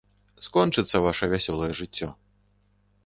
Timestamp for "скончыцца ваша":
0.45-1.25